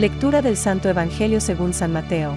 Lectura 0.00 0.40
del 0.40 0.56
Santo 0.56 0.88
Evangelio 0.88 1.42
según 1.42 1.74
San 1.74 1.92
Mateo. 1.92 2.34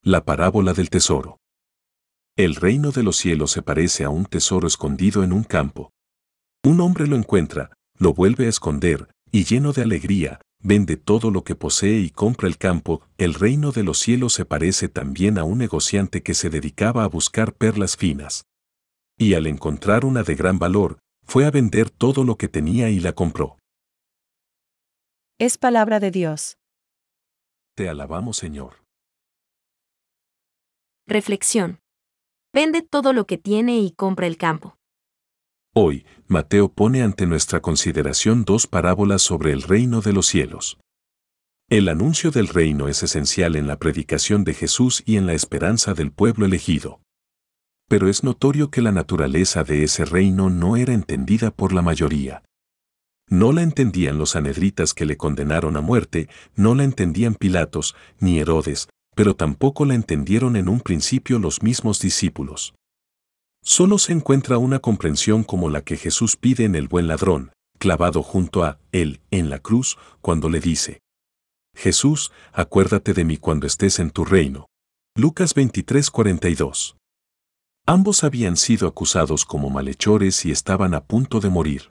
La 0.00 0.24
parábola 0.24 0.74
del 0.74 0.90
tesoro. 0.90 1.38
El 2.36 2.54
reino 2.54 2.92
de 2.92 3.02
los 3.02 3.16
cielos 3.16 3.50
se 3.50 3.60
parece 3.60 4.04
a 4.04 4.10
un 4.10 4.26
tesoro 4.26 4.68
escondido 4.68 5.24
en 5.24 5.32
un 5.32 5.42
campo. 5.42 5.90
Un 6.62 6.80
hombre 6.80 7.08
lo 7.08 7.16
encuentra, 7.16 7.72
lo 7.98 8.14
vuelve 8.14 8.46
a 8.46 8.48
esconder, 8.48 9.08
y 9.32 9.42
lleno 9.42 9.72
de 9.72 9.82
alegría, 9.82 10.40
vende 10.62 10.96
todo 10.96 11.32
lo 11.32 11.42
que 11.42 11.56
posee 11.56 11.98
y 11.98 12.10
compra 12.10 12.46
el 12.46 12.56
campo. 12.56 13.02
El 13.18 13.34
reino 13.34 13.72
de 13.72 13.82
los 13.82 13.98
cielos 13.98 14.34
se 14.34 14.44
parece 14.44 14.88
también 14.88 15.36
a 15.36 15.42
un 15.42 15.58
negociante 15.58 16.22
que 16.22 16.34
se 16.34 16.48
dedicaba 16.48 17.02
a 17.02 17.08
buscar 17.08 17.54
perlas 17.54 17.96
finas. 17.96 18.44
Y 19.18 19.34
al 19.34 19.48
encontrar 19.48 20.04
una 20.04 20.22
de 20.22 20.36
gran 20.36 20.60
valor, 20.60 21.00
fue 21.26 21.44
a 21.44 21.50
vender 21.50 21.90
todo 21.90 22.22
lo 22.22 22.36
que 22.36 22.46
tenía 22.46 22.88
y 22.90 23.00
la 23.00 23.14
compró. 23.14 23.56
Es 25.40 25.56
palabra 25.56 26.00
de 26.00 26.10
Dios. 26.10 26.58
Te 27.74 27.88
alabamos, 27.88 28.36
Señor. 28.36 28.84
Reflexión. 31.06 31.80
Vende 32.52 32.82
todo 32.82 33.14
lo 33.14 33.24
que 33.24 33.38
tiene 33.38 33.78
y 33.78 33.92
compra 33.92 34.26
el 34.26 34.36
campo. 34.36 34.76
Hoy, 35.74 36.04
Mateo 36.26 36.70
pone 36.70 37.02
ante 37.02 37.24
nuestra 37.24 37.62
consideración 37.62 38.44
dos 38.44 38.66
parábolas 38.66 39.22
sobre 39.22 39.52
el 39.52 39.62
reino 39.62 40.02
de 40.02 40.12
los 40.12 40.26
cielos. 40.26 40.78
El 41.70 41.88
anuncio 41.88 42.30
del 42.30 42.48
reino 42.48 42.88
es 42.88 43.02
esencial 43.02 43.56
en 43.56 43.66
la 43.66 43.78
predicación 43.78 44.44
de 44.44 44.52
Jesús 44.52 45.02
y 45.06 45.16
en 45.16 45.24
la 45.24 45.32
esperanza 45.32 45.94
del 45.94 46.12
pueblo 46.12 46.44
elegido. 46.44 47.00
Pero 47.88 48.10
es 48.10 48.24
notorio 48.24 48.70
que 48.70 48.82
la 48.82 48.92
naturaleza 48.92 49.64
de 49.64 49.84
ese 49.84 50.04
reino 50.04 50.50
no 50.50 50.76
era 50.76 50.92
entendida 50.92 51.50
por 51.50 51.72
la 51.72 51.80
mayoría. 51.80 52.42
No 53.30 53.52
la 53.52 53.62
entendían 53.62 54.18
los 54.18 54.36
anedritas 54.36 54.92
que 54.92 55.06
le 55.06 55.16
condenaron 55.16 55.76
a 55.76 55.80
muerte, 55.80 56.28
no 56.56 56.74
la 56.74 56.84
entendían 56.84 57.36
Pilatos, 57.36 57.94
ni 58.18 58.40
Herodes, 58.40 58.88
pero 59.14 59.34
tampoco 59.34 59.84
la 59.84 59.94
entendieron 59.94 60.56
en 60.56 60.68
un 60.68 60.80
principio 60.80 61.38
los 61.38 61.62
mismos 61.62 62.00
discípulos. 62.00 62.74
Solo 63.62 63.98
se 63.98 64.12
encuentra 64.12 64.58
una 64.58 64.80
comprensión 64.80 65.44
como 65.44 65.70
la 65.70 65.82
que 65.82 65.96
Jesús 65.96 66.36
pide 66.36 66.64
en 66.64 66.74
el 66.74 66.88
buen 66.88 67.06
ladrón, 67.06 67.52
clavado 67.78 68.22
junto 68.22 68.64
a 68.64 68.80
él 68.90 69.20
en 69.30 69.48
la 69.48 69.60
cruz, 69.60 69.96
cuando 70.20 70.48
le 70.48 70.60
dice, 70.60 71.00
Jesús, 71.76 72.32
acuérdate 72.52 73.14
de 73.14 73.24
mí 73.24 73.36
cuando 73.36 73.66
estés 73.66 74.00
en 74.00 74.10
tu 74.10 74.24
reino. 74.24 74.66
Lucas 75.16 75.54
23:42. 75.54 76.96
Ambos 77.86 78.24
habían 78.24 78.56
sido 78.56 78.88
acusados 78.88 79.44
como 79.44 79.70
malhechores 79.70 80.44
y 80.44 80.50
estaban 80.50 80.94
a 80.94 81.04
punto 81.04 81.40
de 81.40 81.48
morir. 81.48 81.90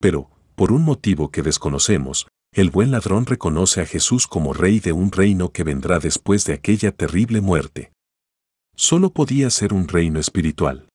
Pero, 0.00 0.30
por 0.56 0.72
un 0.72 0.82
motivo 0.82 1.30
que 1.30 1.42
desconocemos, 1.42 2.26
el 2.52 2.70
buen 2.70 2.90
ladrón 2.90 3.26
reconoce 3.26 3.82
a 3.82 3.86
Jesús 3.86 4.26
como 4.26 4.54
rey 4.54 4.80
de 4.80 4.92
un 4.92 5.12
reino 5.12 5.52
que 5.52 5.62
vendrá 5.62 5.98
después 5.98 6.46
de 6.46 6.54
aquella 6.54 6.92
terrible 6.92 7.42
muerte. 7.42 7.92
Solo 8.74 9.10
podía 9.10 9.50
ser 9.50 9.74
un 9.74 9.86
reino 9.86 10.18
espiritual. 10.18 10.88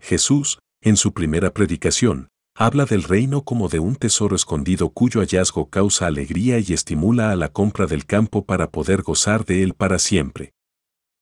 Jesús, 0.00 0.58
en 0.82 0.98
su 0.98 1.14
primera 1.14 1.54
predicación, 1.54 2.28
habla 2.54 2.84
del 2.84 3.02
reino 3.02 3.42
como 3.42 3.70
de 3.70 3.78
un 3.78 3.96
tesoro 3.96 4.36
escondido 4.36 4.90
cuyo 4.90 5.20
hallazgo 5.20 5.70
causa 5.70 6.06
alegría 6.06 6.58
y 6.58 6.74
estimula 6.74 7.30
a 7.30 7.36
la 7.36 7.48
compra 7.48 7.86
del 7.86 8.04
campo 8.04 8.44
para 8.44 8.70
poder 8.70 9.02
gozar 9.02 9.46
de 9.46 9.62
él 9.62 9.72
para 9.72 9.98
siempre. 9.98 10.52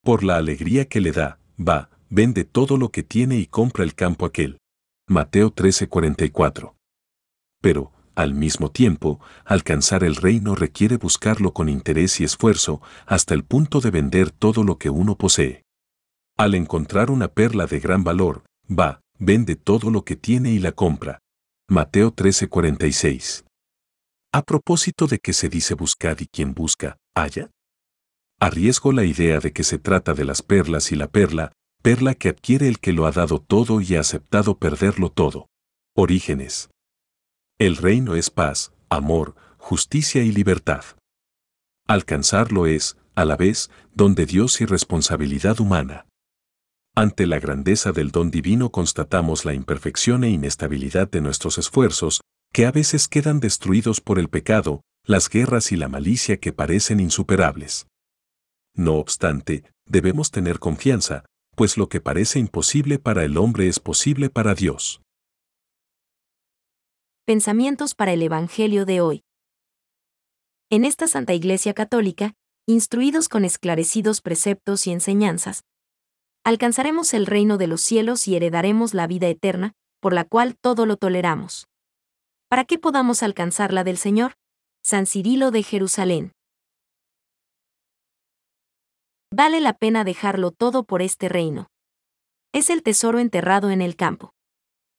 Por 0.03 0.25
la 0.25 0.37
alegría 0.37 0.87
que 0.87 1.01
le 1.01 1.13
da, 1.13 1.39
va, 1.57 1.91
vende 2.11 2.43
todo 2.43 2.77
lo 2.77 2.91
que 2.91 3.05
tiene 3.05 3.39
y 3.39 3.47
compra 3.47 3.85
el 3.85 3.95
campo 3.95 4.27
aquel. 4.27 4.59
Mateo 5.09 5.55
13:44. 5.55 6.75
Pero, 7.63 7.93
al 8.15 8.35
mismo 8.35 8.71
tiempo, 8.71 9.21
alcanzar 9.47 10.05
el 10.05 10.17
reino 10.17 10.55
requiere 10.55 10.99
buscarlo 10.99 11.55
con 11.55 11.71
interés 11.71 12.21
y 12.21 12.25
esfuerzo 12.25 12.83
hasta 13.07 13.33
el 13.33 13.45
punto 13.45 13.81
de 13.81 13.91
vender 13.91 14.31
todo 14.31 14.65
lo 14.65 14.77
que 14.77 14.91
uno 14.91 15.17
posee. 15.17 15.63
Al 16.37 16.55
encontrar 16.55 17.11
una 17.11 17.29
perla 17.29 17.67
de 17.67 17.81
gran 17.81 18.05
valor, 18.05 18.43
va, 18.69 19.01
vende 19.19 19.57
todo 19.57 19.91
lo 19.91 20.05
que 20.05 20.17
tiene 20.17 20.51
y 20.51 20.59
la 20.59 20.73
compra. 20.73 21.21
Mateo 21.71 22.13
13:46. 22.15 23.45
A 24.35 24.43
propósito 24.43 25.07
de 25.07 25.19
que 25.19 25.33
se 25.33 25.49
dice 25.49 25.75
buscad 25.75 26.19
y 26.21 26.27
quien 26.27 26.53
busca, 26.53 26.99
haya. 27.15 27.51
Arriesgo 28.41 28.93
la 28.93 29.05
idea 29.05 29.39
de 29.39 29.53
que 29.53 29.63
se 29.63 29.79
trata 29.79 30.15
de 30.15 30.25
las 30.25 30.43
perlas 30.43 30.91
y 30.91 30.97
la 30.97 31.07
perla, 31.07 31.53
perla 31.83 32.15
que 32.15 32.31
adquiere 32.31 32.69
el 32.69 32.79
que 32.79 32.93
lo 32.93 33.07
ha 33.07 33.13
dado 33.13 33.39
todo 33.39 33.81
y 33.81 33.95
ha 33.95 34.01
aceptado 34.01 34.59
perderlo 34.59 35.11
todo. 35.11 35.47
Orígenes. 35.95 36.69
El 37.63 37.77
reino 37.77 38.17
es 38.17 38.29
paz, 38.29 38.73
amor, 38.89 39.37
justicia 39.57 40.25
y 40.25 40.33
libertad. 40.33 40.83
Alcanzarlo 41.87 42.67
es, 42.67 42.97
a 43.15 43.25
la 43.25 43.37
vez, 43.37 43.71
don 43.95 44.17
de 44.17 44.27
Dios 44.27 44.61
y 44.61 44.65
responsabilidad 44.65 45.61
humana. 45.61 46.09
Ante 46.97 47.25
la 47.25 47.39
grandeza 47.39 47.93
del 47.93 48.11
don 48.11 48.33
divino 48.33 48.73
constatamos 48.73 49.45
la 49.45 49.55
imperfección 49.55 50.25
e 50.25 50.31
inestabilidad 50.31 51.09
de 51.09 51.21
nuestros 51.21 51.57
esfuerzos, 51.57 52.23
que 52.53 52.67
a 52.67 52.73
veces 52.73 53.07
quedan 53.07 53.39
destruidos 53.39 54.01
por 54.01 54.19
el 54.19 54.29
pecado, 54.29 54.81
las 55.07 55.29
guerras 55.29 55.71
y 55.71 55.77
la 55.77 55.87
malicia 55.87 56.39
que 56.39 56.53
parecen 56.53 56.99
insuperables. 56.99 57.87
No 58.75 58.95
obstante, 58.95 59.63
debemos 59.87 60.33
tener 60.33 60.59
confianza, 60.59 61.27
pues 61.55 61.77
lo 61.77 61.89
que 61.89 62.01
parece 62.01 62.41
imposible 62.41 62.99
para 62.99 63.23
el 63.23 63.39
hombre 63.39 63.69
es 63.69 63.79
posible 63.79 64.31
para 64.31 64.57
Dios. 64.57 65.02
Pensamientos 67.25 67.95
para 67.95 68.13
el 68.13 68.21
Evangelio 68.21 68.85
de 68.85 69.01
hoy. 69.01 69.23
En 70.71 70.85
esta 70.85 71.07
Santa 71.07 71.35
Iglesia 71.35 71.73
Católica, 71.73 72.35
instruidos 72.67 73.29
con 73.29 73.45
esclarecidos 73.45 74.21
preceptos 74.21 74.89
y 74.89 74.91
enseñanzas, 74.91 75.63
alcanzaremos 76.43 77.15
el 77.15 77.27
reino 77.27 77.59
de 77.59 77.69
los 77.69 77.81
cielos 77.81 78.27
y 78.27 78.35
heredaremos 78.35 78.93
la 78.93 79.07
vida 79.07 79.29
eterna, 79.29 79.73
por 80.01 80.15
la 80.15 80.25
cual 80.25 80.57
todo 80.61 80.85
lo 80.85 80.97
toleramos. 80.97 81.69
¿Para 82.49 82.65
qué 82.65 82.81
podamos 82.81 83.23
alcanzar 83.23 83.73
la 83.73 83.85
del 83.85 83.99
Señor? 83.99 84.35
San 84.83 85.07
Cirilo 85.07 85.53
de 85.53 85.63
Jerusalén. 85.63 86.33
Vale 89.31 89.61
la 89.61 89.75
pena 89.75 90.03
dejarlo 90.03 90.51
todo 90.51 90.83
por 90.83 91.03
este 91.03 91.29
reino. 91.29 91.69
Es 92.53 92.69
el 92.69 92.83
tesoro 92.83 93.21
enterrado 93.21 93.71
en 93.71 93.81
el 93.81 93.95
campo. 93.95 94.35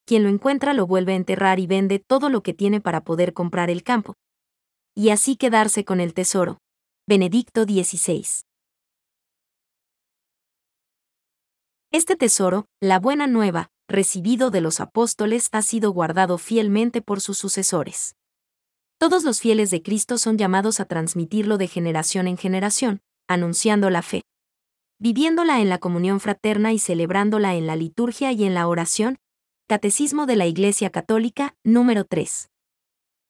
Quien 0.05 0.23
lo 0.23 0.29
encuentra 0.29 0.73
lo 0.73 0.85
vuelve 0.85 1.13
a 1.13 1.15
enterrar 1.15 1.59
y 1.59 1.67
vende 1.67 1.99
todo 1.99 2.29
lo 2.29 2.43
que 2.43 2.53
tiene 2.53 2.81
para 2.81 3.03
poder 3.03 3.33
comprar 3.33 3.69
el 3.69 3.83
campo. 3.83 4.15
Y 4.95 5.09
así 5.09 5.37
quedarse 5.37 5.85
con 5.85 6.01
el 6.01 6.13
tesoro. 6.13 6.57
Benedicto 7.07 7.63
XVI. 7.63 8.25
Este 11.91 12.15
tesoro, 12.15 12.65
la 12.81 12.99
buena 12.99 13.27
nueva, 13.27 13.69
recibido 13.87 14.51
de 14.51 14.61
los 14.61 14.79
apóstoles, 14.79 15.47
ha 15.51 15.61
sido 15.61 15.91
guardado 15.91 16.37
fielmente 16.37 17.01
por 17.01 17.21
sus 17.21 17.37
sucesores. 17.37 18.15
Todos 18.97 19.23
los 19.23 19.39
fieles 19.39 19.69
de 19.69 19.81
Cristo 19.81 20.17
son 20.17 20.37
llamados 20.37 20.79
a 20.79 20.85
transmitirlo 20.85 21.57
de 21.57 21.67
generación 21.67 22.27
en 22.27 22.37
generación, 22.37 23.01
anunciando 23.27 23.89
la 23.89 24.01
fe, 24.01 24.23
viviéndola 24.99 25.61
en 25.61 25.69
la 25.69 25.77
comunión 25.77 26.19
fraterna 26.19 26.73
y 26.73 26.79
celebrándola 26.79 27.55
en 27.55 27.67
la 27.67 27.75
liturgia 27.75 28.31
y 28.31 28.43
en 28.43 28.53
la 28.53 28.67
oración. 28.67 29.17
Catecismo 29.65 30.25
de 30.25 30.35
la 30.35 30.45
Iglesia 30.45 30.89
Católica, 30.89 31.55
número 31.63 32.03
3. 32.03 32.52